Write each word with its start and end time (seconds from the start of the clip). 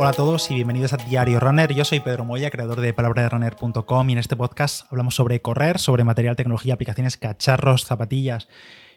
Hola 0.00 0.10
a 0.10 0.12
todos 0.12 0.48
y 0.52 0.54
bienvenidos 0.54 0.92
a 0.92 0.96
Diario 0.96 1.40
Runner. 1.40 1.74
Yo 1.74 1.84
soy 1.84 1.98
Pedro 1.98 2.24
Moya, 2.24 2.52
creador 2.52 2.80
de 2.80 2.94
palabraderunner.com 2.94 4.08
y 4.08 4.12
en 4.12 4.18
este 4.18 4.36
podcast 4.36 4.86
hablamos 4.92 5.16
sobre 5.16 5.42
correr, 5.42 5.80
sobre 5.80 6.04
material, 6.04 6.36
tecnología, 6.36 6.74
aplicaciones, 6.74 7.16
cacharros, 7.16 7.84
zapatillas 7.84 8.46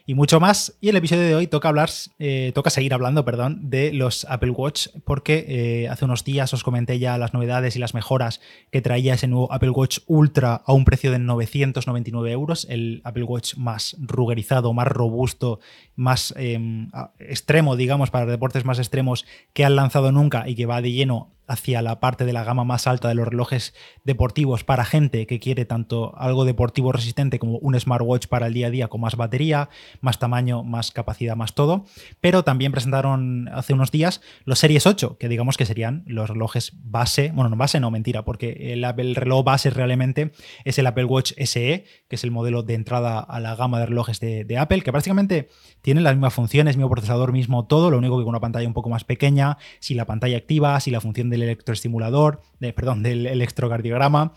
y 0.06 0.14
mucho 0.14 0.40
más. 0.40 0.76
Y 0.80 0.88
el 0.88 0.96
episodio 0.96 1.22
de 1.22 1.34
hoy 1.34 1.46
toca 1.46 1.68
hablar, 1.68 1.90
eh, 2.18 2.52
toca 2.54 2.70
seguir 2.70 2.94
hablando, 2.94 3.24
perdón, 3.24 3.70
de 3.70 3.92
los 3.92 4.26
Apple 4.28 4.50
Watch, 4.50 4.88
porque 5.04 5.44
eh, 5.48 5.88
hace 5.88 6.04
unos 6.04 6.24
días 6.24 6.52
os 6.54 6.64
comenté 6.64 6.98
ya 6.98 7.18
las 7.18 7.34
novedades 7.34 7.76
y 7.76 7.78
las 7.78 7.94
mejoras 7.94 8.40
que 8.70 8.82
traía 8.82 9.14
ese 9.14 9.28
nuevo 9.28 9.52
Apple 9.52 9.70
Watch 9.70 10.00
Ultra 10.06 10.62
a 10.64 10.72
un 10.72 10.84
precio 10.84 11.10
de 11.12 11.18
999 11.18 12.32
euros, 12.32 12.66
el 12.68 13.00
Apple 13.04 13.24
Watch 13.24 13.56
más 13.56 13.96
rugerizado, 14.00 14.72
más 14.72 14.88
robusto, 14.88 15.60
más 15.96 16.34
em, 16.36 16.90
extremo, 17.18 17.76
digamos, 17.76 18.10
para 18.10 18.26
deportes 18.26 18.64
más 18.64 18.78
extremos 18.78 19.24
que 19.52 19.64
han 19.64 19.76
lanzado 19.76 20.12
nunca 20.12 20.48
y 20.48 20.54
que 20.54 20.66
va 20.66 20.82
de 20.82 20.92
lleno 20.92 21.30
hacia 21.46 21.82
la 21.82 22.00
parte 22.00 22.24
de 22.24 22.32
la 22.32 22.44
gama 22.44 22.64
más 22.64 22.86
alta 22.86 23.08
de 23.08 23.14
los 23.14 23.26
relojes 23.26 23.74
deportivos 24.04 24.64
para 24.64 24.84
gente 24.84 25.26
que 25.26 25.40
quiere 25.40 25.64
tanto 25.64 26.16
algo 26.16 26.44
deportivo 26.44 26.92
resistente 26.92 27.38
como 27.38 27.58
un 27.58 27.78
smartwatch 27.78 28.26
para 28.26 28.46
el 28.46 28.54
día 28.54 28.68
a 28.68 28.70
día 28.70 28.88
con 28.88 29.00
más 29.00 29.16
batería, 29.16 29.68
más 30.00 30.18
tamaño, 30.18 30.62
más 30.62 30.90
capacidad, 30.90 31.36
más 31.36 31.54
todo. 31.54 31.84
Pero 32.20 32.44
también 32.44 32.72
presentaron 32.72 33.48
hace 33.52 33.72
unos 33.72 33.90
días 33.90 34.20
los 34.44 34.58
Series 34.58 34.86
8, 34.86 35.18
que 35.18 35.28
digamos 35.28 35.56
que 35.56 35.66
serían 35.66 36.04
los 36.06 36.30
relojes 36.30 36.72
base, 36.82 37.32
bueno, 37.34 37.50
no 37.50 37.56
base, 37.56 37.80
no, 37.80 37.90
mentira, 37.90 38.24
porque 38.24 38.72
el, 38.72 38.84
Apple 38.84 39.14
reloj 39.14 39.44
base 39.44 39.70
realmente 39.70 40.32
es 40.64 40.78
el 40.78 40.86
Apple 40.86 41.04
Watch 41.04 41.32
SE, 41.36 41.84
que 42.08 42.16
es 42.16 42.24
el 42.24 42.30
modelo 42.30 42.62
de 42.62 42.74
entrada 42.74 43.20
a 43.20 43.40
la 43.40 43.54
gama 43.56 43.80
de 43.80 43.86
relojes 43.86 44.20
de, 44.20 44.44
de 44.44 44.58
Apple, 44.58 44.82
que 44.82 44.92
prácticamente 44.92 45.48
tienen 45.80 46.04
las 46.04 46.14
mismas 46.14 46.34
funciones, 46.34 46.76
mismo 46.76 46.90
procesador, 46.90 47.32
mismo 47.32 47.66
todo, 47.66 47.90
lo 47.90 47.98
único 47.98 48.18
que 48.18 48.24
con 48.24 48.30
una 48.30 48.40
pantalla 48.40 48.66
un 48.66 48.74
poco 48.74 48.88
más 48.88 49.04
pequeña, 49.04 49.58
si 49.80 49.94
la 49.94 50.06
pantalla 50.06 50.36
activa, 50.36 50.78
si 50.80 50.90
la 50.90 51.00
función 51.00 51.30
del 51.32 51.42
electroestimulador, 51.42 52.40
perdón, 52.74 53.02
del 53.02 53.26
electrocardiograma, 53.26 54.34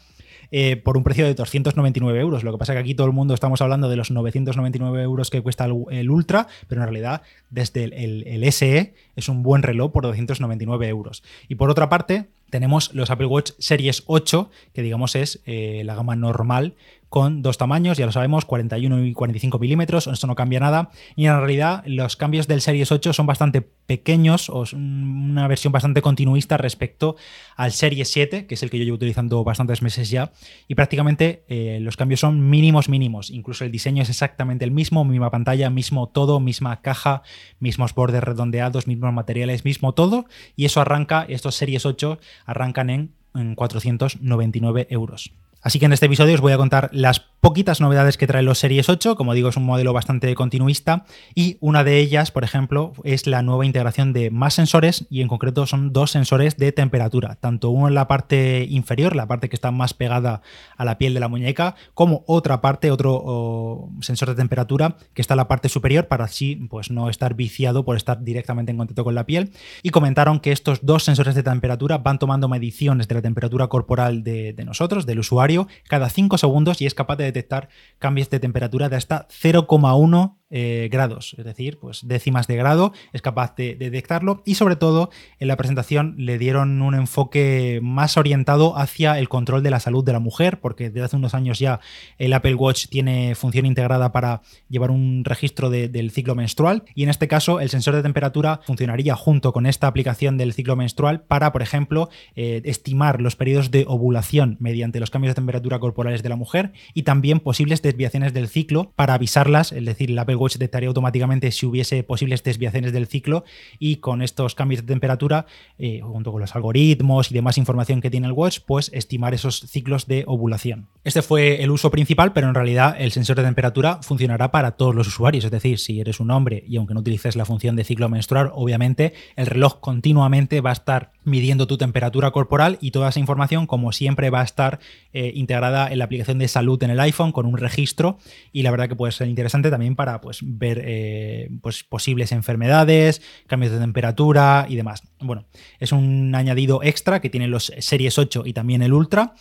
eh, 0.51 0.75
por 0.77 0.97
un 0.97 1.03
precio 1.03 1.25
de 1.25 1.33
299 1.33 2.19
euros. 2.19 2.43
Lo 2.43 2.51
que 2.51 2.57
pasa 2.57 2.73
es 2.73 2.77
que 2.77 2.81
aquí 2.81 2.95
todo 2.95 3.07
el 3.07 3.13
mundo 3.13 3.33
estamos 3.33 3.61
hablando 3.61 3.89
de 3.89 3.95
los 3.95 4.11
999 4.11 5.01
euros 5.01 5.29
que 5.29 5.41
cuesta 5.41 5.66
el, 5.66 6.09
Ultra, 6.09 6.47
pero 6.67 6.81
en 6.81 6.88
realidad 6.88 7.21
desde 7.49 7.83
el, 7.83 8.51
SE 8.51 8.93
es 9.16 9.29
un 9.29 9.43
buen 9.43 9.63
reloj 9.63 9.91
por 9.91 10.03
299 10.03 10.88
euros. 10.88 11.23
Y 11.47 11.55
por 11.55 11.69
otra 11.69 11.89
parte, 11.89 12.27
tenemos 12.49 12.93
los 12.93 13.09
Apple 13.09 13.27
Watch 13.27 13.51
Series 13.59 14.03
8, 14.05 14.49
que 14.73 14.81
digamos 14.81 15.16
es 15.16 15.41
eh, 15.45 15.81
la 15.85 15.95
gama 15.95 16.16
normal 16.16 16.75
con 17.16 17.41
dos 17.41 17.58
tamaños, 17.58 17.97
ya 17.97 18.05
lo 18.05 18.11
sabemos, 18.11 18.44
41 18.44 19.05
y 19.05 19.13
45 19.13 19.58
milímetros, 19.58 20.08
esto 20.08 20.27
no 20.27 20.35
cambia 20.35 20.59
nada. 20.59 20.89
Y 21.16 21.27
en 21.27 21.38
realidad 21.38 21.81
los 21.85 22.17
cambios 22.17 22.45
del 22.45 22.59
Series 22.59 22.91
8 22.91 23.13
son 23.13 23.25
bastante 23.25 23.61
pequeños, 23.61 24.49
o 24.49 24.66
una 24.73 25.47
versión 25.47 25.72
bastante 25.72 26.02
continuista 26.02 26.57
respecto 26.57 27.16
al 27.55 27.72
Series 27.72 28.11
7, 28.11 28.47
que 28.47 28.55
es 28.55 28.63
el 28.63 28.69
que 28.69 28.80
yo 28.80 28.83
llevo 28.83 28.95
utilizando 28.95 29.45
bastantes 29.45 29.81
meses 29.81 30.09
ya. 30.09 30.33
Y 30.67 30.75
prácticamente 30.75 31.45
eh, 31.47 31.80
los 31.80 31.95
cambios 31.95 32.19
son 32.19 32.49
mínimos, 32.49 32.89
mínimos. 32.89 33.29
Incluso 33.29 33.63
el 33.63 33.72
diseño 33.72 34.03
es 34.03 34.09
exactamente 34.09 34.66
el 34.66 34.72
mismo, 34.72 35.05
misma 35.05 35.31
pantalla, 35.31 35.69
mismo 35.69 36.09
todo, 36.09 36.41
misma 36.41 36.81
caja, 36.81 37.22
mismos 37.61 37.95
bordes 37.95 38.25
redondeados, 38.25 38.88
mismos 38.88 39.13
materiales, 39.13 39.63
mismo 39.63 39.94
todo. 39.94 40.25
Y 40.57 40.66
eso 40.66 40.81
arranca, 40.81 41.25
estos 41.29 41.55
Series 41.55 41.85
8 41.85 42.19
arrancan 42.45 42.89
en, 42.89 43.11
en 43.33 43.55
499 43.55 44.88
euros. 44.89 45.31
Así 45.66 45.80
que 45.80 45.88
en 45.88 45.94
este 45.94 46.05
episodio 46.05 46.35
os 46.35 46.41
voy 46.41 46.53
a 46.53 46.58
contar 46.58 46.89
las 46.94 47.19
poquitas 47.45 47.79
novedades 47.79 48.17
que 48.17 48.25
trae 48.25 48.41
los 48.41 48.57
Series 48.57 48.89
8, 48.89 49.15
como 49.15 49.35
digo 49.35 49.49
es 49.49 49.55
un 49.55 49.65
modelo 49.65 49.93
bastante 49.93 50.33
continuista 50.33 51.05
y 51.35 51.57
una 51.59 51.83
de 51.83 51.99
ellas, 51.99 52.31
por 52.31 52.43
ejemplo, 52.43 52.93
es 53.03 53.27
la 53.27 53.43
nueva 53.43 53.67
integración 53.67 54.13
de 54.13 54.31
más 54.31 54.55
sensores 54.55 55.05
y 55.11 55.21
en 55.21 55.27
concreto 55.27 55.67
son 55.67 55.93
dos 55.93 56.09
sensores 56.09 56.57
de 56.57 56.71
temperatura, 56.71 57.35
tanto 57.35 57.69
uno 57.69 57.88
en 57.88 57.93
la 57.93 58.07
parte 58.07 58.66
inferior, 58.67 59.16
la 59.16 59.27
parte 59.27 59.47
que 59.47 59.55
está 59.55 59.69
más 59.69 59.93
pegada 59.93 60.41
a 60.75 60.85
la 60.85 60.97
piel 60.97 61.13
de 61.13 61.19
la 61.19 61.28
muñeca, 61.28 61.75
como 61.94 62.23
otra 62.25 62.61
parte, 62.61 62.89
otro 62.89 63.89
sensor 64.01 64.29
de 64.29 64.35
temperatura 64.35 64.97
que 65.13 65.22
está 65.22 65.35
en 65.35 65.38
la 65.38 65.47
parte 65.47 65.69
superior 65.69 66.07
para 66.07 66.25
así 66.25 66.55
pues 66.67 66.89
no 66.89 67.11
estar 67.11 67.35
viciado 67.35 67.85
por 67.85 67.95
estar 67.95 68.23
directamente 68.23 68.72
en 68.72 68.79
contacto 68.79 69.03
con 69.03 69.13
la 69.13 69.28
piel. 69.28 69.51
Y 69.84 69.91
comentaron 69.91 70.39
que 70.39 70.51
estos 70.51 70.84
dos 70.84 71.03
sensores 71.03 71.35
de 71.35 71.44
temperatura 71.44 72.00
van 72.00 72.17
tomando 72.17 72.47
mediciones 72.47 73.07
de 73.07 73.13
la 73.13 73.22
temperatura 73.22 73.67
corporal 73.67 74.23
de, 74.23 74.55
nosotros, 74.66 75.05
del 75.05 75.19
usuario, 75.19 75.67
cada 75.88 76.09
5 76.09 76.39
segundos 76.39 76.81
y 76.81 76.88
es 76.88 76.95
capaz 76.95 77.17
de 77.17 77.34
detectar 77.35 77.69
cambios 78.00 78.29
de 78.29 78.40
temperatura 78.40 78.90
de 78.90 78.96
hasta 78.96 79.28
0,1 79.28 80.38
eh, 80.57 80.88
grados, 80.89 81.35
es 81.38 81.43
decir, 81.43 81.79
pues 81.79 82.07
décimas 82.07 82.47
de 82.47 82.55
grado, 82.55 82.93
es 83.11 83.21
capaz 83.21 83.57
de, 83.57 83.75
detectarlo 83.75 84.41
y 84.45 84.55
sobre 84.55 84.77
todo 84.77 85.09
en 85.38 85.49
la 85.49 85.57
presentación 85.57 86.16
le 86.17 86.38
dieron 86.38 86.81
un 86.81 86.95
enfoque 86.95 87.81
más 87.83 88.16
orientado 88.16 88.77
hacia 88.77 89.19
el 89.19 89.27
control 89.27 89.63
de 89.63 89.69
la 89.69 89.81
salud 89.81 90.01
de 90.05 90.13
la 90.13 90.21
mujer, 90.21 90.61
porque 90.61 90.89
desde 90.89 91.03
hace 91.03 91.17
unos 91.17 91.33
años 91.33 91.59
ya 91.59 91.81
el 92.17 92.31
Apple 92.31 92.55
Watch 92.55 92.88
tiene 92.88 93.35
función 93.35 93.66
integrada 93.66 94.13
para 94.13 94.43
llevar 94.69 94.91
un 94.91 95.25
registro 95.25 95.69
del 95.69 96.11
ciclo 96.11 96.35
menstrual 96.35 96.83
y 96.95 97.03
en 97.03 97.09
este 97.09 97.27
caso 97.27 97.59
el 97.59 97.69
sensor 97.69 97.93
de 97.93 98.03
temperatura 98.03 98.61
funcionaría 98.63 99.13
junto 99.16 99.51
con 99.51 99.66
esta 99.66 99.87
aplicación 99.87 100.37
del 100.37 100.53
ciclo 100.53 100.77
menstrual 100.77 101.23
para, 101.23 101.51
por 101.51 101.63
ejemplo, 101.63 102.07
eh, 102.37 102.61
estimar 102.63 103.19
los 103.19 103.35
periodos 103.35 103.72
de 103.72 103.83
ovulación 103.89 104.55
mediante 104.61 105.01
los 105.01 105.09
cambios 105.09 105.31
de 105.31 105.35
temperatura 105.35 105.79
corporales 105.79 106.23
de 106.23 106.29
la 106.29 106.37
mujer 106.37 106.72
y 106.93 107.03
también 107.03 107.41
posibles 107.41 107.81
desviaciones 107.81 108.33
del 108.33 108.47
ciclo 108.47 108.93
para 108.95 109.16
avisarlas, 109.16 109.73
es 109.73 109.83
decir, 109.83 110.11
el 110.11 110.19
Apple 110.19 110.37
Watch 110.37 110.44
detectaría 110.53 110.88
automáticamente 110.88 111.51
si 111.51 111.66
hubiese 111.66 112.03
posibles 112.03 112.44
desviaciones 112.44 112.94
del 112.94 113.07
ciclo 113.07 113.44
y 113.79 113.97
con 113.97 114.22
estos 114.22 114.56
cambios 114.56 114.81
de 114.81 114.88
temperatura, 114.88 115.45
eh, 115.78 116.01
junto 116.01 116.31
con 116.31 116.41
los 116.41 116.56
algoritmos 116.56 117.31
y 117.31 117.33
demás 117.33 117.57
información 117.57 118.01
que 118.01 118.09
tiene 118.09 118.28
el 118.28 118.33
watch, 118.33 118.59
pues 118.66 118.89
estimar 118.94 119.34
esos 119.34 119.59
ciclos 119.59 120.07
de 120.07 120.23
ovulación. 120.28 120.88
Este 121.03 121.22
fue 121.22 121.63
el 121.63 121.72
uso 121.72 121.91
principal, 121.91 122.34
pero 122.34 122.47
en 122.47 122.55
realidad 122.55 122.95
el 122.97 123.11
sensor 123.11 123.35
de 123.35 123.44
temperatura 123.44 124.00
funcionará 124.01 124.51
para 124.51 124.72
todos 124.72 124.95
los 124.95 125.07
usuarios, 125.07 125.45
es 125.45 125.51
decir, 125.51 125.79
si 125.79 126.00
eres 126.00 126.19
un 126.19 126.31
hombre 126.31 126.63
y 126.67 126.78
aunque 126.78 126.94
no 126.94 127.01
utilices 127.01 127.35
la 127.35 127.45
función 127.45 127.75
de 127.75 127.84
ciclo 127.84 128.09
menstrual, 128.09 128.51
obviamente 128.53 129.13
el 129.35 129.47
reloj 129.47 129.79
continuamente 129.79 130.61
va 130.61 130.72
a 130.72 130.73
estar 130.73 131.11
midiendo 131.25 131.68
tu 131.68 131.78
temperatura 131.78 132.31
corporal 132.31 132.78
y 132.81 132.91
toda 132.91 133.09
esa 133.09 133.19
información, 133.19 133.68
como 133.68 133.91
siempre, 133.91 134.30
va 134.30 134.41
a 134.41 134.44
estar 134.44 134.80
eh, 135.13 135.31
integrada 135.36 135.91
en 135.91 136.00
la 136.00 136.06
aplicación 136.06 136.40
de 136.40 136.47
salud 136.47 136.81
en 136.84 136.91
el 136.91 137.00
iPhone 137.00 137.31
con 137.31 137.46
un 137.46 137.58
registro 137.58 138.18
y 138.52 138.62
la 138.62 138.72
verdad 138.72 138.88
que 138.88 138.96
puede 138.96 139.12
ser 139.12 139.28
interesante 139.28 139.69
también 139.69 139.96
para 139.96 140.22
pues, 140.22 140.40
ver 140.41 140.81
eh, 140.85 141.50
pues, 141.62 141.84
posibles 141.84 142.31
enfermedades, 142.31 143.22
cambios 143.47 143.72
de 143.74 143.80
temperatura 143.80 144.66
y 144.69 144.75
demás. 144.75 145.03
Bueno, 145.19 145.46
es 145.80 145.91
un 145.91 146.34
añadido 146.35 146.81
extra 146.84 147.19
que 147.19 147.30
tienen 147.30 147.52
los 147.52 147.74
Series 147.80 148.18
8 148.18 148.44
y 148.46 148.53
también 148.53 148.81
el 148.81 148.94
Ultra. 148.94 149.34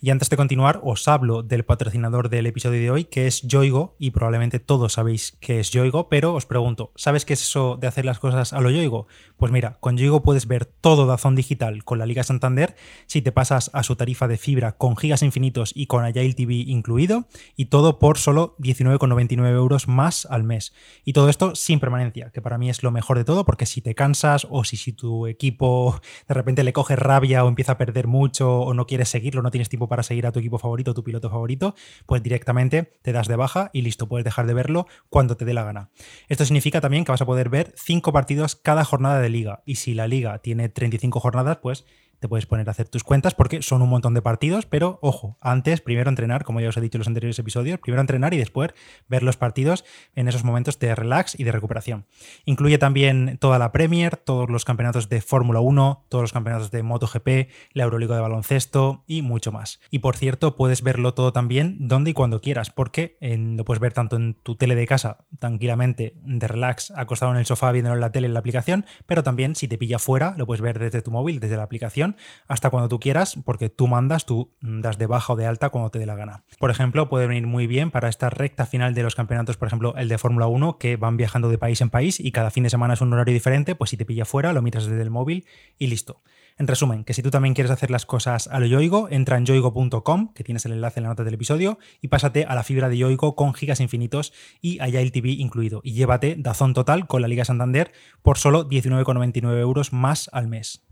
Y 0.00 0.10
antes 0.10 0.30
de 0.30 0.36
continuar, 0.36 0.80
os 0.82 1.08
hablo 1.08 1.42
del 1.42 1.64
patrocinador 1.64 2.28
del 2.28 2.46
episodio 2.46 2.80
de 2.80 2.90
hoy, 2.90 3.04
que 3.04 3.26
es 3.26 3.42
Yoigo, 3.42 3.96
y 3.98 4.10
probablemente 4.10 4.58
todos 4.58 4.94
sabéis 4.94 5.36
que 5.40 5.60
es 5.60 5.70
Yoigo, 5.70 6.08
pero 6.08 6.34
os 6.34 6.46
pregunto, 6.46 6.92
¿sabes 6.96 7.24
qué 7.24 7.34
es 7.34 7.42
eso 7.42 7.76
de 7.80 7.86
hacer 7.86 8.04
las 8.04 8.18
cosas 8.18 8.52
a 8.52 8.60
lo 8.60 8.70
Yoigo? 8.70 9.06
Pues 9.36 9.52
mira, 9.52 9.78
con 9.80 9.96
Yoigo 9.96 10.22
puedes 10.22 10.46
ver 10.46 10.64
todo 10.64 11.06
Dazón 11.06 11.34
Digital 11.34 11.84
con 11.84 11.98
la 11.98 12.06
Liga 12.06 12.22
Santander 12.22 12.76
si 13.06 13.22
te 13.22 13.32
pasas 13.32 13.70
a 13.72 13.82
su 13.82 13.96
tarifa 13.96 14.28
de 14.28 14.36
fibra 14.36 14.76
con 14.76 14.96
gigas 14.96 15.22
infinitos 15.22 15.72
y 15.74 15.86
con 15.86 16.04
Agile 16.04 16.34
TV 16.34 16.54
incluido, 16.54 17.26
y 17.56 17.66
todo 17.66 17.98
por 17.98 18.18
solo 18.18 18.56
19,99 18.58 19.48
euros 19.54 19.88
más 19.88 20.26
al 20.26 20.44
mes. 20.44 20.74
Y 21.04 21.12
todo 21.12 21.28
esto 21.28 21.54
sin 21.54 21.80
permanencia, 21.80 22.30
que 22.30 22.42
para 22.42 22.58
mí 22.58 22.70
es 22.70 22.82
lo 22.82 22.90
mejor 22.90 23.18
de 23.18 23.24
todo, 23.24 23.44
porque 23.44 23.66
si 23.66 23.80
te 23.80 23.94
cansas 23.94 24.46
o 24.50 24.64
si, 24.64 24.76
si 24.76 24.92
tu 24.92 25.26
equipo 25.26 26.00
de 26.28 26.34
repente 26.34 26.64
le 26.64 26.72
coge 26.72 26.96
rabia 26.96 27.44
o 27.44 27.48
empieza 27.48 27.72
a 27.72 27.78
perder 27.78 28.06
mucho 28.06 28.60
o 28.60 28.74
no 28.74 28.86
quieres 28.86 29.08
seguirlo, 29.08 29.42
no 29.42 29.50
tienes 29.50 29.68
tiempo 29.74 29.88
para 29.88 30.02
seguir 30.02 30.26
a 30.26 30.32
tu 30.32 30.38
equipo 30.38 30.58
favorito, 30.58 30.94
tu 30.94 31.02
piloto 31.02 31.28
favorito, 31.28 31.74
pues 32.06 32.22
directamente 32.22 32.92
te 33.02 33.12
das 33.12 33.28
de 33.28 33.36
baja 33.36 33.70
y 33.72 33.82
listo, 33.82 34.08
puedes 34.08 34.24
dejar 34.24 34.46
de 34.46 34.54
verlo 34.54 34.86
cuando 35.10 35.36
te 35.36 35.44
dé 35.44 35.52
la 35.52 35.64
gana. 35.64 35.90
Esto 36.28 36.44
significa 36.44 36.80
también 36.80 37.04
que 37.04 37.12
vas 37.12 37.22
a 37.22 37.26
poder 37.26 37.48
ver 37.48 37.74
5 37.76 38.12
partidos 38.12 38.54
cada 38.54 38.84
jornada 38.84 39.20
de 39.20 39.28
liga 39.28 39.62
y 39.66 39.76
si 39.76 39.94
la 39.94 40.06
liga 40.06 40.38
tiene 40.38 40.68
35 40.68 41.20
jornadas, 41.20 41.58
pues 41.60 41.84
te 42.24 42.28
puedes 42.28 42.46
poner 42.46 42.66
a 42.68 42.70
hacer 42.70 42.88
tus 42.88 43.04
cuentas 43.04 43.34
porque 43.34 43.60
son 43.60 43.82
un 43.82 43.90
montón 43.90 44.14
de 44.14 44.22
partidos, 44.22 44.64
pero 44.64 44.98
ojo, 45.02 45.36
antes 45.42 45.82
primero 45.82 46.08
entrenar, 46.08 46.42
como 46.42 46.58
ya 46.58 46.70
os 46.70 46.76
he 46.78 46.80
dicho 46.80 46.96
en 46.96 47.00
los 47.00 47.06
anteriores 47.06 47.38
episodios, 47.38 47.78
primero 47.80 48.00
entrenar 48.00 48.32
y 48.32 48.38
después 48.38 48.70
ver 49.08 49.22
los 49.22 49.36
partidos 49.36 49.84
en 50.14 50.26
esos 50.26 50.42
momentos 50.42 50.78
de 50.78 50.94
relax 50.94 51.38
y 51.38 51.44
de 51.44 51.52
recuperación. 51.52 52.06
Incluye 52.46 52.78
también 52.78 53.36
toda 53.42 53.58
la 53.58 53.72
Premier, 53.72 54.16
todos 54.16 54.48
los 54.48 54.64
campeonatos 54.64 55.10
de 55.10 55.20
Fórmula 55.20 55.60
1, 55.60 56.06
todos 56.08 56.22
los 56.22 56.32
campeonatos 56.32 56.70
de 56.70 56.82
MotoGP, 56.82 57.28
la 57.74 57.84
Euroliga 57.84 58.14
de 58.14 58.22
baloncesto 58.22 59.04
y 59.06 59.20
mucho 59.20 59.52
más. 59.52 59.80
Y 59.90 59.98
por 59.98 60.16
cierto, 60.16 60.56
puedes 60.56 60.80
verlo 60.80 61.12
todo 61.12 61.34
también 61.34 61.76
donde 61.78 62.12
y 62.12 62.14
cuando 62.14 62.40
quieras, 62.40 62.70
porque 62.70 63.18
lo 63.20 63.66
puedes 63.66 63.80
ver 63.82 63.92
tanto 63.92 64.16
en 64.16 64.32
tu 64.32 64.56
tele 64.56 64.76
de 64.76 64.86
casa, 64.86 65.26
tranquilamente, 65.38 66.14
de 66.24 66.48
relax, 66.48 66.90
acostado 66.92 67.32
en 67.32 67.38
el 67.38 67.44
sofá 67.44 67.70
viéndolo 67.70 67.96
en 67.96 68.00
la 68.00 68.12
tele 68.12 68.28
en 68.28 68.32
la 68.32 68.40
aplicación, 68.40 68.86
pero 69.04 69.22
también 69.22 69.54
si 69.56 69.68
te 69.68 69.76
pilla 69.76 69.98
fuera, 69.98 70.34
lo 70.38 70.46
puedes 70.46 70.62
ver 70.62 70.78
desde 70.78 71.02
tu 71.02 71.10
móvil, 71.10 71.38
desde 71.38 71.58
la 71.58 71.64
aplicación 71.64 72.13
hasta 72.48 72.70
cuando 72.70 72.88
tú 72.88 73.00
quieras, 73.00 73.36
porque 73.44 73.68
tú 73.68 73.86
mandas, 73.86 74.26
tú 74.26 74.52
das 74.60 74.98
de 74.98 75.06
baja 75.06 75.32
o 75.32 75.36
de 75.36 75.46
alta 75.46 75.70
cuando 75.70 75.90
te 75.90 75.98
dé 75.98 76.06
la 76.06 76.14
gana. 76.14 76.44
Por 76.58 76.70
ejemplo, 76.70 77.08
puede 77.08 77.26
venir 77.26 77.46
muy 77.46 77.66
bien 77.66 77.90
para 77.90 78.08
esta 78.08 78.30
recta 78.30 78.66
final 78.66 78.94
de 78.94 79.02
los 79.02 79.14
campeonatos, 79.14 79.56
por 79.56 79.68
ejemplo, 79.68 79.94
el 79.96 80.08
de 80.08 80.18
Fórmula 80.18 80.46
1, 80.46 80.78
que 80.78 80.96
van 80.96 81.16
viajando 81.16 81.48
de 81.48 81.58
país 81.58 81.80
en 81.80 81.90
país 81.90 82.20
y 82.20 82.32
cada 82.32 82.50
fin 82.50 82.64
de 82.64 82.70
semana 82.70 82.94
es 82.94 83.00
un 83.00 83.12
horario 83.12 83.34
diferente, 83.34 83.74
pues 83.74 83.90
si 83.90 83.96
te 83.96 84.04
pilla 84.04 84.24
fuera, 84.24 84.52
lo 84.52 84.62
miras 84.62 84.86
desde 84.86 85.02
el 85.02 85.10
móvil 85.10 85.46
y 85.78 85.88
listo. 85.88 86.22
En 86.56 86.68
resumen, 86.68 87.02
que 87.02 87.14
si 87.14 87.22
tú 87.22 87.30
también 87.30 87.52
quieres 87.52 87.72
hacer 87.72 87.90
las 87.90 88.06
cosas 88.06 88.46
a 88.46 88.60
lo 88.60 88.66
yoigo, 88.66 89.08
entra 89.10 89.36
en 89.36 89.44
yoigo.com, 89.44 90.32
que 90.34 90.44
tienes 90.44 90.64
el 90.66 90.72
enlace 90.72 91.00
en 91.00 91.04
la 91.04 91.08
nota 91.08 91.24
del 91.24 91.34
episodio, 91.34 91.78
y 92.00 92.08
pásate 92.08 92.44
a 92.44 92.54
la 92.54 92.62
fibra 92.62 92.88
de 92.88 92.96
yoigo 92.96 93.34
con 93.34 93.54
gigas 93.54 93.80
infinitos 93.80 94.32
y 94.60 94.78
el 94.78 95.10
TV 95.10 95.30
incluido. 95.30 95.80
Y 95.82 95.94
llévate 95.94 96.36
Dazón 96.38 96.72
Total 96.72 97.08
con 97.08 97.22
la 97.22 97.28
Liga 97.28 97.44
Santander 97.44 97.90
por 98.22 98.38
solo 98.38 98.68
19,99 98.68 99.58
euros 99.58 99.92
más 99.92 100.30
al 100.32 100.46
mes. 100.46 100.83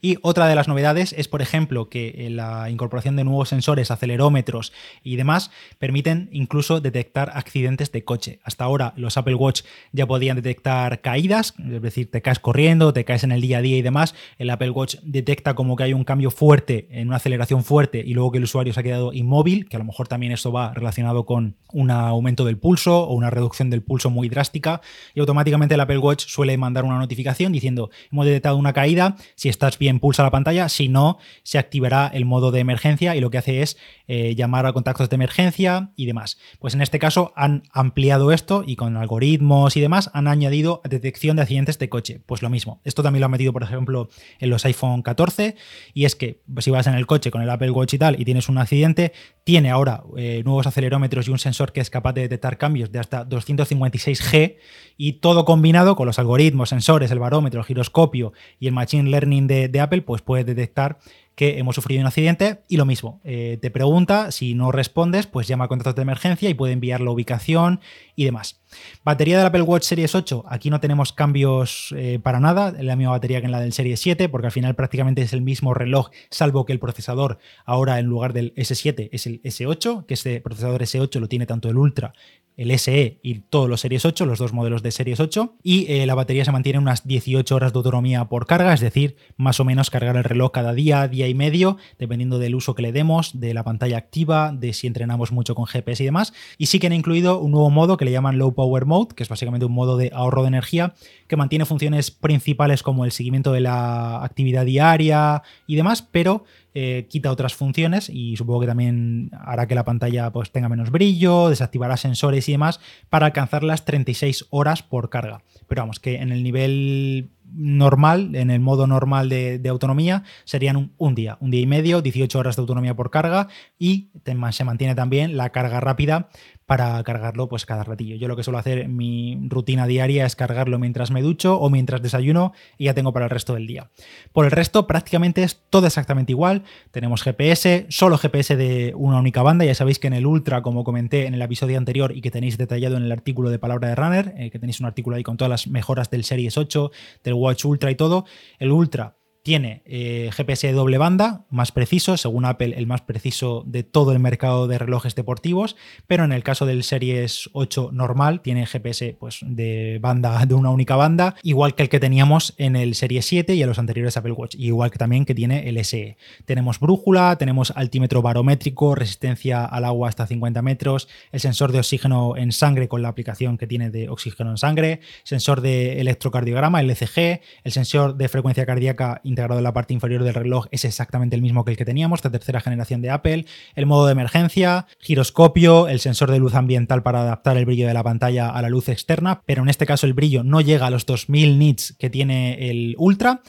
Y 0.00 0.18
otra 0.22 0.46
de 0.46 0.54
las 0.54 0.68
novedades 0.68 1.14
es, 1.16 1.28
por 1.28 1.42
ejemplo, 1.42 1.88
que 1.88 2.26
eh, 2.26 2.30
la 2.30 2.70
incorporación 2.70 3.16
de 3.16 3.24
nuevos 3.24 3.48
sensores, 3.48 3.90
acelerómetros 3.90 4.72
y 5.02 5.16
demás 5.16 5.50
permiten 5.78 6.28
incluso 6.32 6.80
detectar 6.80 7.30
accidentes 7.34 7.92
de 7.92 8.04
coche. 8.04 8.40
Hasta 8.42 8.64
ahora 8.64 8.92
los 8.96 9.16
Apple 9.16 9.34
Watch 9.34 9.62
ya 9.92 10.06
podían 10.06 10.36
detectar 10.36 11.00
caídas, 11.00 11.54
es 11.58 11.82
decir, 11.82 12.10
te 12.10 12.22
caes 12.22 12.38
corriendo, 12.38 12.92
te 12.92 13.04
caes 13.04 13.24
en 13.24 13.32
el 13.32 13.40
día 13.40 13.58
a 13.58 13.62
día 13.62 13.76
y 13.76 13.82
demás. 13.82 14.14
El 14.38 14.50
Apple 14.50 14.70
Watch 14.70 14.96
detecta 15.02 15.54
como 15.54 15.76
que 15.76 15.84
hay 15.84 15.92
un 15.92 16.04
cambio 16.04 16.30
fuerte, 16.30 16.88
en 16.90 17.08
una 17.08 17.16
aceleración 17.16 17.64
fuerte 17.64 18.02
y 18.04 18.14
luego 18.14 18.32
que 18.32 18.38
el 18.38 18.44
usuario 18.44 18.72
se 18.72 18.80
ha 18.80 18.82
quedado 18.82 19.12
inmóvil, 19.12 19.68
que 19.68 19.76
a 19.76 19.78
lo 19.78 19.84
mejor 19.84 20.08
también 20.08 20.32
esto 20.32 20.52
va 20.52 20.74
relacionado 20.74 21.24
con 21.24 21.56
un 21.72 21.90
aumento 21.90 22.44
del 22.44 22.58
pulso 22.58 23.04
o 23.04 23.14
una 23.14 23.30
reducción 23.30 23.70
del 23.70 23.82
pulso 23.82 24.10
muy 24.10 24.28
drástica. 24.28 24.80
Y 25.14 25.20
automáticamente 25.20 25.74
el 25.74 25.80
Apple 25.80 25.98
Watch 25.98 26.26
suele 26.26 26.56
mandar 26.56 26.84
una 26.84 26.98
notificación 26.98 27.52
diciendo 27.52 27.90
hemos 28.10 28.26
detectado 28.26 28.56
una 28.56 28.72
caída, 28.72 29.16
si 29.34 29.48
estás 29.48 29.67
bien 29.76 29.98
pulsa 29.98 30.22
la 30.22 30.30
pantalla, 30.30 30.68
si 30.68 30.88
no, 30.88 31.18
se 31.42 31.58
activará 31.58 32.06
el 32.06 32.24
modo 32.24 32.52
de 32.52 32.60
emergencia 32.60 33.16
y 33.16 33.20
lo 33.20 33.30
que 33.30 33.38
hace 33.38 33.60
es 33.60 33.76
eh, 34.06 34.36
llamar 34.36 34.64
a 34.66 34.72
contactos 34.72 35.10
de 35.10 35.16
emergencia 35.16 35.90
y 35.96 36.06
demás. 36.06 36.38
Pues 36.60 36.74
en 36.74 36.80
este 36.80 37.00
caso 37.00 37.32
han 37.34 37.64
ampliado 37.72 38.32
esto 38.32 38.62
y 38.64 38.76
con 38.76 38.96
algoritmos 38.96 39.76
y 39.76 39.80
demás 39.80 40.10
han 40.14 40.28
añadido 40.28 40.80
detección 40.88 41.36
de 41.36 41.42
accidentes 41.42 41.78
de 41.78 41.88
coche. 41.88 42.22
Pues 42.24 42.40
lo 42.40 42.50
mismo. 42.50 42.80
Esto 42.84 43.02
también 43.02 43.20
lo 43.20 43.26
han 43.26 43.32
metido, 43.32 43.52
por 43.52 43.64
ejemplo, 43.64 44.08
en 44.38 44.50
los 44.50 44.64
iPhone 44.64 45.02
14 45.02 45.56
y 45.92 46.04
es 46.04 46.14
que 46.14 46.40
pues, 46.52 46.64
si 46.64 46.70
vas 46.70 46.86
en 46.86 46.94
el 46.94 47.06
coche 47.06 47.30
con 47.30 47.42
el 47.42 47.50
Apple 47.50 47.70
Watch 47.72 47.94
y 47.94 47.98
tal 47.98 48.20
y 48.20 48.24
tienes 48.24 48.48
un 48.48 48.58
accidente, 48.58 49.12
tiene 49.48 49.70
ahora 49.70 50.02
eh, 50.18 50.42
nuevos 50.44 50.66
acelerómetros 50.66 51.26
y 51.26 51.30
un 51.30 51.38
sensor 51.38 51.72
que 51.72 51.80
es 51.80 51.88
capaz 51.88 52.12
de 52.12 52.20
detectar 52.20 52.58
cambios 52.58 52.92
de 52.92 52.98
hasta 52.98 53.26
256G 53.26 54.56
y 54.98 55.14
todo 55.14 55.46
combinado 55.46 55.96
con 55.96 56.04
los 56.04 56.18
algoritmos, 56.18 56.68
sensores, 56.68 57.10
el 57.12 57.18
barómetro, 57.18 57.60
el 57.60 57.64
giroscopio 57.64 58.34
y 58.60 58.66
el 58.66 58.74
machine 58.74 59.08
learning 59.08 59.46
de 59.46 59.68
de, 59.68 59.80
Apple, 59.80 60.02
pues 60.02 60.20
puedes 60.20 60.44
detectar 60.44 60.98
que 61.38 61.60
hemos 61.60 61.76
sufrido 61.76 62.00
un 62.00 62.08
accidente 62.08 62.62
y 62.66 62.78
lo 62.78 62.84
mismo, 62.84 63.20
eh, 63.22 63.58
te 63.62 63.70
pregunta, 63.70 64.32
si 64.32 64.54
no 64.54 64.72
respondes, 64.72 65.28
pues 65.28 65.46
llama 65.46 65.66
a 65.66 65.68
contactos 65.68 65.94
de 65.94 66.02
emergencia 66.02 66.50
y 66.50 66.54
puede 66.54 66.72
enviar 66.72 67.00
la 67.00 67.12
ubicación 67.12 67.78
y 68.16 68.24
demás. 68.24 68.60
Batería 69.04 69.38
del 69.38 69.46
Apple 69.46 69.62
Watch 69.62 69.84
Series 69.84 70.16
8, 70.16 70.46
aquí 70.48 70.68
no 70.68 70.80
tenemos 70.80 71.12
cambios 71.12 71.94
eh, 71.96 72.18
para 72.20 72.40
nada, 72.40 72.74
la 72.80 72.96
misma 72.96 73.12
batería 73.12 73.38
que 73.38 73.46
en 73.46 73.52
la 73.52 73.60
del 73.60 73.72
Series 73.72 74.00
7, 74.00 74.28
porque 74.28 74.48
al 74.48 74.52
final 74.52 74.74
prácticamente 74.74 75.22
es 75.22 75.32
el 75.32 75.40
mismo 75.40 75.74
reloj, 75.74 76.10
salvo 76.28 76.66
que 76.66 76.72
el 76.72 76.80
procesador 76.80 77.38
ahora 77.64 78.00
en 78.00 78.06
lugar 78.06 78.32
del 78.32 78.52
S7 78.56 79.08
es 79.12 79.28
el 79.28 79.40
S8, 79.42 80.06
que 80.06 80.14
este 80.14 80.40
procesador 80.40 80.82
S8 80.82 81.20
lo 81.20 81.28
tiene 81.28 81.46
tanto 81.46 81.70
el 81.70 81.78
Ultra 81.78 82.14
el 82.58 82.76
SE 82.76 83.20
y 83.22 83.38
todos 83.38 83.70
los 83.70 83.80
Series 83.80 84.04
8, 84.04 84.26
los 84.26 84.40
dos 84.40 84.52
modelos 84.52 84.82
de 84.82 84.90
Series 84.90 85.20
8, 85.20 85.54
y 85.62 85.86
eh, 85.90 86.06
la 86.06 86.16
batería 86.16 86.44
se 86.44 86.50
mantiene 86.50 86.80
unas 86.80 87.06
18 87.06 87.54
horas 87.54 87.72
de 87.72 87.76
autonomía 87.78 88.24
por 88.24 88.46
carga, 88.46 88.74
es 88.74 88.80
decir, 88.80 89.16
más 89.36 89.60
o 89.60 89.64
menos 89.64 89.90
cargar 89.90 90.16
el 90.16 90.24
reloj 90.24 90.50
cada 90.50 90.74
día, 90.74 91.06
día 91.06 91.27
y 91.28 91.34
medio, 91.34 91.76
dependiendo 91.98 92.38
del 92.38 92.54
uso 92.54 92.74
que 92.74 92.82
le 92.82 92.92
demos, 92.92 93.38
de 93.40 93.54
la 93.54 93.64
pantalla 93.64 93.98
activa, 93.98 94.52
de 94.52 94.72
si 94.72 94.86
entrenamos 94.86 95.32
mucho 95.32 95.54
con 95.54 95.66
GPS 95.66 96.02
y 96.02 96.06
demás. 96.06 96.32
Y 96.56 96.66
sí 96.66 96.78
que 96.78 96.86
han 96.86 96.92
incluido 96.92 97.40
un 97.40 97.50
nuevo 97.50 97.70
modo 97.70 97.96
que 97.96 98.04
le 98.04 98.12
llaman 98.12 98.38
Low 98.38 98.54
Power 98.54 98.86
Mode, 98.86 99.14
que 99.14 99.22
es 99.22 99.28
básicamente 99.28 99.66
un 99.66 99.72
modo 99.72 99.96
de 99.96 100.10
ahorro 100.14 100.42
de 100.42 100.48
energía, 100.48 100.94
que 101.26 101.36
mantiene 101.36 101.64
funciones 101.64 102.10
principales 102.10 102.82
como 102.82 103.04
el 103.04 103.12
seguimiento 103.12 103.52
de 103.52 103.60
la 103.60 104.24
actividad 104.24 104.64
diaria 104.64 105.42
y 105.66 105.76
demás, 105.76 106.02
pero 106.02 106.44
eh, 106.74 107.06
quita 107.08 107.32
otras 107.32 107.54
funciones 107.54 108.08
y 108.08 108.36
supongo 108.36 108.60
que 108.60 108.66
también 108.66 109.30
hará 109.32 109.66
que 109.66 109.74
la 109.74 109.84
pantalla 109.84 110.30
pues, 110.30 110.52
tenga 110.52 110.68
menos 110.68 110.90
brillo, 110.90 111.48
desactivará 111.48 111.96
sensores 111.96 112.48
y 112.48 112.52
demás 112.52 112.78
para 113.08 113.26
alcanzar 113.26 113.64
las 113.64 113.84
36 113.84 114.46
horas 114.50 114.82
por 114.82 115.10
carga. 115.10 115.42
Pero 115.66 115.82
vamos, 115.82 115.98
que 115.98 116.16
en 116.16 116.30
el 116.30 116.42
nivel 116.42 117.30
normal, 117.52 118.34
en 118.34 118.50
el 118.50 118.60
modo 118.60 118.86
normal 118.86 119.28
de, 119.28 119.68
autonomía, 119.68 120.22
serían 120.44 120.92
un, 120.96 121.14
día, 121.14 121.36
un 121.40 121.50
día 121.50 121.60
y 121.60 121.66
medio, 121.66 122.02
18 122.02 122.38
horas 122.38 122.56
de 122.56 122.60
autonomía 122.60 122.94
por 122.94 123.10
carga 123.10 123.48
y 123.78 124.10
se 124.50 124.64
mantiene 124.64 124.94
también 124.94 125.36
la 125.36 125.50
carga 125.50 125.80
rápida 125.80 126.28
para 126.68 127.02
cargarlo 127.02 127.48
pues 127.48 127.64
cada 127.64 127.82
ratillo. 127.82 128.16
Yo 128.16 128.28
lo 128.28 128.36
que 128.36 128.42
suelo 128.42 128.58
hacer 128.58 128.88
mi 128.88 129.38
rutina 129.48 129.86
diaria 129.86 130.26
es 130.26 130.36
cargarlo 130.36 130.78
mientras 130.78 131.10
me 131.10 131.22
ducho 131.22 131.58
o 131.58 131.70
mientras 131.70 132.02
desayuno 132.02 132.52
y 132.76 132.84
ya 132.84 132.94
tengo 132.94 133.10
para 133.14 133.24
el 133.24 133.30
resto 133.30 133.54
del 133.54 133.66
día. 133.66 133.90
Por 134.34 134.44
el 134.44 134.50
resto 134.50 134.86
prácticamente 134.86 135.42
es 135.42 135.62
todo 135.70 135.86
exactamente 135.86 136.32
igual. 136.32 136.64
Tenemos 136.90 137.22
GPS, 137.22 137.86
solo 137.88 138.18
GPS 138.18 138.54
de 138.56 138.92
una 138.94 139.18
única 139.18 139.40
banda. 139.40 139.64
Ya 139.64 139.74
sabéis 139.74 139.98
que 139.98 140.08
en 140.08 140.12
el 140.12 140.26
Ultra, 140.26 140.60
como 140.60 140.84
comenté 140.84 141.24
en 141.24 141.32
el 141.32 141.40
episodio 141.40 141.78
anterior 141.78 142.14
y 142.14 142.20
que 142.20 142.30
tenéis 142.30 142.58
detallado 142.58 142.98
en 142.98 143.04
el 143.04 143.12
artículo 143.12 143.48
de 143.48 143.58
Palabra 143.58 143.88
de 143.88 143.94
Runner, 143.94 144.34
eh, 144.36 144.50
que 144.50 144.58
tenéis 144.58 144.78
un 144.80 144.86
artículo 144.86 145.16
ahí 145.16 145.22
con 145.22 145.38
todas 145.38 145.48
las 145.48 145.68
mejoras 145.68 146.10
del 146.10 146.22
Series 146.22 146.58
8, 146.58 146.90
del 147.24 147.32
Watch 147.32 147.64
Ultra 147.64 147.90
y 147.90 147.94
todo, 147.94 148.26
el 148.58 148.72
Ultra 148.72 149.16
tiene 149.42 149.82
eh, 149.86 150.30
GPS 150.32 150.66
de 150.66 150.72
doble 150.72 150.98
banda, 150.98 151.46
más 151.50 151.72
preciso, 151.72 152.16
según 152.16 152.44
Apple, 152.44 152.74
el 152.76 152.86
más 152.86 153.02
preciso 153.02 153.64
de 153.66 153.82
todo 153.82 154.12
el 154.12 154.18
mercado 154.18 154.66
de 154.66 154.78
relojes 154.78 155.14
deportivos, 155.14 155.76
pero 156.06 156.24
en 156.24 156.32
el 156.32 156.42
caso 156.42 156.66
del 156.66 156.82
Series 156.82 157.48
8 157.52 157.90
normal, 157.92 158.40
tiene 158.42 158.66
GPS 158.66 159.16
pues, 159.18 159.40
de 159.42 159.98
banda 160.00 160.44
de 160.44 160.54
una 160.54 160.70
única 160.70 160.96
banda, 160.96 161.34
igual 161.42 161.74
que 161.74 161.84
el 161.84 161.88
que 161.88 162.00
teníamos 162.00 162.54
en 162.58 162.76
el 162.76 162.94
Series 162.94 163.24
7 163.26 163.54
y 163.54 163.62
en 163.62 163.68
los 163.68 163.78
anteriores 163.78 164.16
Apple 164.16 164.32
Watch, 164.32 164.54
igual 164.58 164.90
que 164.90 164.98
también 164.98 165.24
que 165.24 165.34
tiene 165.34 165.68
el 165.68 165.82
SE. 165.84 166.16
Tenemos 166.44 166.80
brújula, 166.80 167.36
tenemos 167.36 167.72
altímetro 167.74 168.22
barométrico, 168.22 168.94
resistencia 168.94 169.64
al 169.64 169.84
agua 169.84 170.08
hasta 170.08 170.26
50 170.26 170.60
metros, 170.62 171.08
el 171.32 171.40
sensor 171.40 171.72
de 171.72 171.78
oxígeno 171.78 172.36
en 172.36 172.52
sangre 172.52 172.88
con 172.88 173.02
la 173.02 173.08
aplicación 173.08 173.56
que 173.56 173.66
tiene 173.66 173.90
de 173.90 174.08
oxígeno 174.08 174.50
en 174.50 174.58
sangre, 174.58 175.00
sensor 175.22 175.60
de 175.60 176.00
electrocardiograma, 176.00 176.80
el 176.80 176.90
ECG, 176.90 177.40
el 177.64 177.72
sensor 177.72 178.16
de 178.16 178.28
frecuencia 178.28 178.66
cardíaca 178.66 179.20
integrado 179.28 179.60
en 179.60 179.64
la 179.64 179.72
parte 179.72 179.94
inferior 179.94 180.24
del 180.24 180.34
reloj 180.34 180.66
es 180.70 180.84
exactamente 180.84 181.36
el 181.36 181.42
mismo 181.42 181.64
que 181.64 181.72
el 181.72 181.76
que 181.76 181.84
teníamos, 181.84 182.18
esta 182.18 182.30
tercera 182.30 182.60
generación 182.60 183.02
de 183.02 183.10
Apple, 183.10 183.46
el 183.74 183.86
modo 183.86 184.06
de 184.06 184.12
emergencia, 184.12 184.86
giroscopio, 184.98 185.88
el 185.88 186.00
sensor 186.00 186.30
de 186.30 186.38
luz 186.38 186.54
ambiental 186.54 187.02
para 187.02 187.20
adaptar 187.20 187.56
el 187.56 187.66
brillo 187.66 187.86
de 187.86 187.94
la 187.94 188.02
pantalla 188.02 188.48
a 188.48 188.62
la 188.62 188.68
luz 188.68 188.88
externa, 188.88 189.42
pero 189.46 189.62
en 189.62 189.68
este 189.68 189.86
caso 189.86 190.06
el 190.06 190.14
brillo 190.14 190.42
no 190.44 190.60
llega 190.60 190.86
a 190.86 190.90
los 190.90 191.06
2000 191.06 191.58
nits 191.58 191.94
que 191.98 192.10
tiene 192.10 192.70
el 192.70 192.94
Ultra 192.98 193.42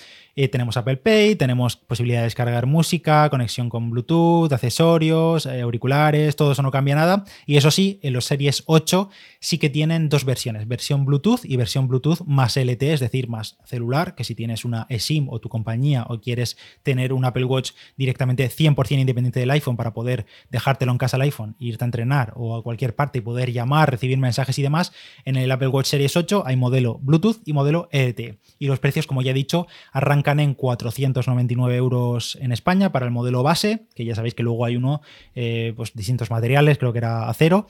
tenemos 0.48 0.77
Apple 0.77 0.98
Pay, 0.98 1.36
tenemos 1.36 1.75
posibilidad 1.75 2.19
de 2.19 2.25
descargar 2.25 2.65
música, 2.65 3.29
conexión 3.29 3.69
con 3.69 3.89
Bluetooth, 3.89 4.51
accesorios, 4.53 5.46
eh, 5.46 5.62
auriculares, 5.62 6.36
todo 6.36 6.53
eso 6.53 6.62
no 6.62 6.72
cambia 6.72 6.96
nada. 6.96 7.25
Y 7.46 7.58
eso 7.58 7.72
sí, 7.72 8.00
en 8.01 8.13
los 8.13 8.25
Series 8.25 8.63
8 8.65 9.10
sí 9.39 9.58
que 9.58 9.69
tienen 9.69 10.08
dos 10.08 10.24
versiones, 10.24 10.67
versión 10.67 11.05
Bluetooth 11.05 11.41
y 11.43 11.58
versión 11.58 11.88
Bluetooth 11.88 12.22
más 12.25 12.55
LTE, 12.55 12.93
es 12.93 13.00
decir, 13.00 13.27
más 13.27 13.58
celular, 13.65 14.15
que 14.15 14.24
si 14.24 14.36
tienes 14.36 14.65
una 14.65 14.86
eSIM 14.89 15.27
o 15.29 15.39
tu 15.39 15.50
compañía 15.50 16.05
o 16.08 16.22
quieres 16.22 16.58
tener 16.84 17.12
un 17.12 17.25
Apple 17.25 17.46
Watch 17.46 17.72
directamente 17.98 18.50
100% 18.50 19.00
independiente 19.00 19.39
del 19.39 19.51
iPhone 19.51 19.75
para 19.75 19.93
poder 19.93 20.25
dejártelo 20.50 20.91
en 20.91 20.98
casa 20.98 21.17
al 21.17 21.24
iPhone, 21.24 21.55
irte 21.60 21.84
a 21.84 21.88
entrenar 21.88 22.34
o 22.36 22.55
a 22.55 22.63
cualquier 22.63 22.96
parte 22.96 23.19
y 23.19 23.22
poder 23.22 23.51
llamar, 23.51 23.91
recibir 23.91 24.17
mensajes 24.17 24.58
y 24.60 24.62
demás, 24.62 24.93
en 25.25 25.36
el 25.36 25.51
Apple 25.51 25.67
Watch 25.67 25.88
Series 25.88 26.15
8 26.15 26.43
hay 26.46 26.55
modelo 26.55 27.00
Bluetooth 27.01 27.41
y 27.46 27.53
modelo 27.53 27.89
LTE. 27.91 28.39
Y 28.58 28.67
los 28.67 28.79
precios, 28.79 29.08
como 29.08 29.22
ya 29.22 29.31
he 29.31 29.34
dicho, 29.34 29.67
arrancan 29.91 30.28
en 30.38 30.53
499 30.53 31.75
euros 31.75 32.38
en 32.39 32.51
España 32.51 32.91
para 32.91 33.05
el 33.05 33.12
modelo 33.12 33.41
base, 33.41 33.88
que 33.95 34.05
ya 34.05 34.13
sabéis 34.13 34.36
que 34.36 34.43
luego 34.43 34.65
hay 34.65 34.75
uno, 34.75 35.01
eh, 35.33 35.74
pues 35.75 35.93
distintos 35.95 36.29
materiales, 36.29 36.77
creo 36.77 36.91
que 36.91 37.00
era 37.00 37.27
acero, 37.27 37.67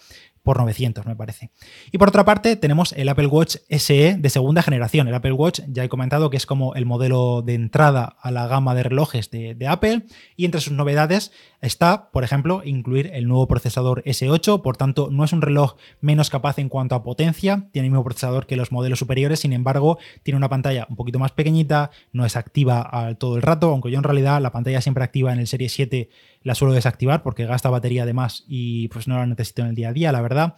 por 0.49 0.57
900 0.57 1.05
me 1.05 1.15
parece. 1.15 1.51
Y 1.91 1.99
por 1.99 2.07
otra 2.07 2.25
parte 2.25 2.55
tenemos 2.55 2.93
el 2.93 3.07
Apple 3.07 3.27
Watch 3.27 3.57
SE 3.69 4.15
de 4.17 4.29
segunda 4.31 4.63
generación. 4.63 5.07
El 5.07 5.13
Apple 5.13 5.33
Watch 5.33 5.59
ya 5.67 5.83
he 5.83 5.89
comentado 5.89 6.31
que 6.31 6.37
es 6.37 6.47
como 6.47 6.73
el 6.73 6.87
modelo 6.87 7.43
de 7.43 7.53
entrada 7.53 8.17
a 8.19 8.31
la 8.31 8.47
gama 8.47 8.73
de 8.73 8.81
relojes 8.81 9.29
de, 9.29 9.53
de 9.53 9.67
Apple 9.67 10.07
y 10.35 10.45
entre 10.45 10.59
sus 10.59 10.73
novedades 10.73 11.31
está, 11.61 12.09
por 12.09 12.23
ejemplo, 12.23 12.63
incluir 12.65 13.11
el 13.13 13.27
nuevo 13.27 13.47
procesador 13.47 14.01
S8, 14.05 14.63
por 14.63 14.75
tanto 14.75 15.09
no 15.11 15.23
es 15.23 15.33
un 15.33 15.43
reloj 15.43 15.75
menos 16.01 16.31
capaz 16.31 16.57
en 16.57 16.69
cuanto 16.69 16.95
a 16.95 17.03
potencia, 17.03 17.67
tiene 17.71 17.87
el 17.87 17.91
mismo 17.91 18.03
procesador 18.03 18.47
que 18.47 18.55
los 18.55 18.71
modelos 18.71 18.97
superiores, 18.97 19.41
sin 19.41 19.53
embargo 19.53 19.99
tiene 20.23 20.37
una 20.37 20.49
pantalla 20.49 20.87
un 20.89 20.95
poquito 20.95 21.19
más 21.19 21.31
pequeñita, 21.31 21.91
no 22.11 22.25
es 22.25 22.35
activa 22.35 23.15
todo 23.19 23.35
el 23.35 23.43
rato, 23.43 23.69
aunque 23.69 23.91
yo 23.91 23.97
en 23.97 24.03
realidad 24.03 24.41
la 24.41 24.51
pantalla 24.51 24.81
siempre 24.81 25.03
activa 25.03 25.31
en 25.31 25.39
el 25.39 25.47
Serie 25.47 25.69
7 25.69 26.09
la 26.41 26.55
suelo 26.55 26.74
desactivar 26.74 27.22
porque 27.22 27.46
gasta 27.46 27.69
batería 27.69 28.05
de 28.05 28.13
más 28.13 28.43
y 28.48 28.88
pues 28.89 29.08
no 29.08 29.17
la 29.17 29.25
necesito 29.25 29.62
en 29.62 29.69
el 29.69 29.75
día 29.75 29.89
a 29.89 29.93
día, 29.93 30.12
la 30.12 30.22
verdad. 30.22 30.55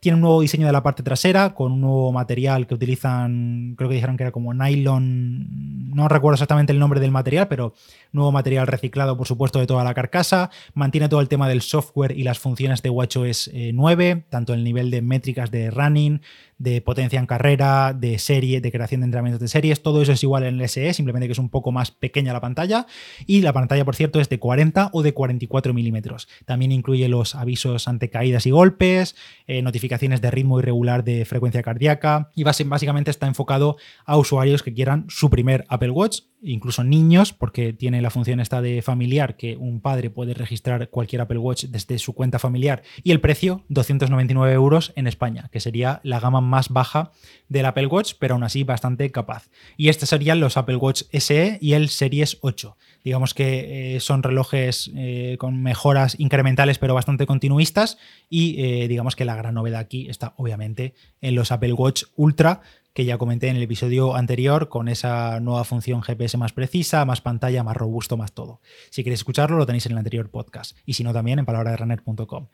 Tiene 0.00 0.16
un 0.16 0.22
nuevo 0.22 0.40
diseño 0.40 0.66
de 0.66 0.72
la 0.72 0.82
parte 0.82 1.02
trasera 1.02 1.54
con 1.54 1.72
un 1.72 1.80
nuevo 1.80 2.12
material 2.12 2.66
que 2.66 2.74
utilizan, 2.74 3.74
creo 3.76 3.88
que 3.88 3.96
dijeron 3.96 4.16
que 4.16 4.22
era 4.22 4.32
como 4.32 4.54
nylon, 4.54 5.90
no 5.94 6.08
recuerdo 6.08 6.34
exactamente 6.34 6.72
el 6.72 6.78
nombre 6.78 7.00
del 7.00 7.10
material, 7.10 7.48
pero 7.48 7.74
nuevo 8.12 8.32
material 8.32 8.66
reciclado 8.66 9.16
por 9.16 9.26
supuesto 9.26 9.58
de 9.58 9.66
toda 9.66 9.84
la 9.84 9.94
carcasa. 9.94 10.50
Mantiene 10.74 11.08
todo 11.08 11.20
el 11.20 11.28
tema 11.28 11.48
del 11.48 11.62
software 11.62 12.16
y 12.16 12.22
las 12.22 12.38
funciones 12.38 12.82
de 12.82 12.90
WatchOS 12.90 13.50
9, 13.72 14.10
eh, 14.10 14.24
tanto 14.28 14.54
el 14.54 14.64
nivel 14.64 14.90
de 14.90 15.02
métricas 15.02 15.50
de 15.50 15.70
running, 15.70 16.20
de 16.64 16.80
potencia 16.80 17.20
en 17.20 17.26
carrera, 17.26 17.92
de 17.92 18.18
serie, 18.18 18.60
de 18.60 18.72
creación 18.72 19.02
de 19.02 19.04
entrenamientos 19.04 19.40
de 19.40 19.48
series, 19.48 19.82
todo 19.82 20.00
eso 20.00 20.12
es 20.12 20.22
igual 20.22 20.44
en 20.44 20.60
el 20.60 20.68
SE, 20.68 20.94
simplemente 20.94 21.28
que 21.28 21.32
es 21.32 21.38
un 21.38 21.50
poco 21.50 21.70
más 21.70 21.90
pequeña 21.90 22.32
la 22.32 22.40
pantalla. 22.40 22.86
Y 23.26 23.42
la 23.42 23.52
pantalla, 23.52 23.84
por 23.84 23.94
cierto, 23.94 24.18
es 24.18 24.30
de 24.30 24.38
40 24.38 24.90
o 24.92 25.02
de 25.02 25.12
44 25.12 25.74
milímetros. 25.74 26.26
También 26.46 26.72
incluye 26.72 27.06
los 27.08 27.34
avisos 27.34 27.86
ante 27.86 28.08
caídas 28.08 28.46
y 28.46 28.50
golpes, 28.50 29.14
eh, 29.46 29.60
notificaciones 29.60 30.22
de 30.22 30.30
ritmo 30.30 30.58
irregular 30.58 31.04
de 31.04 31.26
frecuencia 31.26 31.62
cardíaca 31.62 32.30
y 32.34 32.44
básicamente 32.44 33.10
está 33.10 33.26
enfocado 33.26 33.76
a 34.06 34.16
usuarios 34.16 34.62
que 34.62 34.72
quieran 34.72 35.04
su 35.08 35.28
primer 35.28 35.66
Apple 35.68 35.90
Watch 35.90 36.22
incluso 36.44 36.84
niños, 36.84 37.32
porque 37.32 37.72
tiene 37.72 38.02
la 38.02 38.10
función 38.10 38.40
esta 38.40 38.60
de 38.62 38.82
familiar, 38.82 39.36
que 39.36 39.56
un 39.56 39.80
padre 39.80 40.10
puede 40.10 40.34
registrar 40.34 40.88
cualquier 40.90 41.22
Apple 41.22 41.38
Watch 41.38 41.64
desde 41.64 41.98
su 41.98 42.12
cuenta 42.12 42.38
familiar. 42.38 42.82
Y 43.02 43.10
el 43.10 43.20
precio, 43.20 43.64
299 43.68 44.52
euros 44.52 44.92
en 44.96 45.06
España, 45.06 45.48
que 45.50 45.60
sería 45.60 46.00
la 46.04 46.20
gama 46.20 46.40
más 46.40 46.68
baja 46.68 47.12
del 47.48 47.66
Apple 47.66 47.86
Watch, 47.86 48.14
pero 48.18 48.34
aún 48.34 48.44
así 48.44 48.64
bastante 48.64 49.10
capaz. 49.10 49.48
Y 49.76 49.88
estos 49.88 50.08
serían 50.08 50.40
los 50.40 50.56
Apple 50.56 50.76
Watch 50.76 51.02
SE 51.12 51.58
y 51.60 51.72
el 51.72 51.88
Series 51.88 52.38
8. 52.40 52.76
Digamos 53.04 53.34
que 53.34 53.96
eh, 53.96 54.00
son 54.00 54.22
relojes 54.22 54.90
eh, 54.96 55.36
con 55.38 55.62
mejoras 55.62 56.18
incrementales, 56.18 56.78
pero 56.78 56.94
bastante 56.94 57.26
continuistas. 57.26 57.98
Y 58.30 58.56
eh, 58.58 58.88
digamos 58.88 59.14
que 59.14 59.24
la 59.24 59.36
gran 59.36 59.54
novedad 59.54 59.80
aquí 59.80 60.08
está 60.08 60.34
obviamente 60.38 60.94
en 61.20 61.34
los 61.34 61.52
Apple 61.52 61.74
Watch 61.74 62.04
Ultra, 62.16 62.62
que 62.94 63.04
ya 63.04 63.18
comenté 63.18 63.48
en 63.48 63.56
el 63.56 63.62
episodio 63.62 64.14
anterior, 64.14 64.68
con 64.68 64.88
esa 64.88 65.40
nueva 65.40 65.64
función 65.64 66.00
GPS 66.00 66.38
más 66.38 66.52
precisa, 66.52 67.04
más 67.04 67.20
pantalla, 67.20 67.64
más 67.64 67.76
robusto, 67.76 68.16
más 68.16 68.32
todo. 68.32 68.60
Si 68.90 69.02
queréis 69.02 69.20
escucharlo, 69.20 69.58
lo 69.58 69.66
tenéis 69.66 69.84
en 69.86 69.92
el 69.92 69.98
anterior 69.98 70.30
podcast. 70.30 70.78
Y 70.86 70.94
si 70.94 71.02
no, 71.02 71.12
también 71.12 71.40
en 71.40 71.44
palabraderunner.com. 71.44 72.46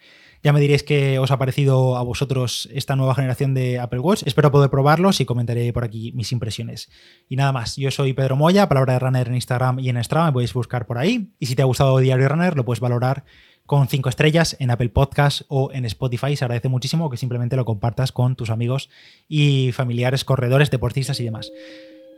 Ya 0.42 0.54
me 0.54 0.60
diréis 0.60 0.82
qué 0.82 1.18
os 1.18 1.30
ha 1.30 1.38
parecido 1.38 1.98
a 1.98 2.02
vosotros 2.02 2.70
esta 2.72 2.96
nueva 2.96 3.14
generación 3.14 3.52
de 3.52 3.78
Apple 3.78 4.00
Watch. 4.00 4.22
Espero 4.24 4.50
poder 4.50 4.70
probarlos 4.70 5.20
y 5.20 5.26
comentaré 5.26 5.70
por 5.74 5.84
aquí 5.84 6.12
mis 6.12 6.32
impresiones. 6.32 6.90
Y 7.28 7.36
nada 7.36 7.52
más, 7.52 7.76
yo 7.76 7.90
soy 7.90 8.14
Pedro 8.14 8.36
Moya, 8.36 8.66
Palabra 8.66 8.94
de 8.94 8.98
Runner 8.98 9.28
en 9.28 9.34
Instagram 9.34 9.78
y 9.78 9.90
en 9.90 10.02
Strava, 10.02 10.26
me 10.26 10.32
podéis 10.32 10.54
buscar 10.54 10.86
por 10.86 10.96
ahí. 10.96 11.34
Y 11.38 11.46
si 11.46 11.54
te 11.54 11.60
ha 11.60 11.66
gustado 11.66 11.98
Diario 11.98 12.28
Runner, 12.28 12.56
lo 12.56 12.64
puedes 12.64 12.80
valorar 12.80 13.24
con 13.70 13.86
cinco 13.86 14.08
estrellas 14.08 14.56
en 14.58 14.72
Apple 14.72 14.88
Podcast 14.88 15.42
o 15.46 15.70
en 15.72 15.84
Spotify. 15.84 16.34
Se 16.34 16.44
agradece 16.44 16.68
muchísimo 16.68 17.08
que 17.08 17.16
simplemente 17.16 17.54
lo 17.54 17.64
compartas 17.64 18.10
con 18.10 18.34
tus 18.34 18.50
amigos 18.50 18.90
y 19.28 19.70
familiares, 19.70 20.24
corredores, 20.24 20.72
deportistas 20.72 21.20
y 21.20 21.24
demás. 21.24 21.52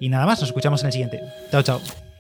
Y 0.01 0.09
nada 0.09 0.25
más, 0.25 0.41
nos 0.41 0.49
escuchamos 0.49 0.81
en 0.81 0.87
el 0.87 0.93
siguiente. 0.93 1.21
Chao, 1.51 1.63
chao. 1.63 2.12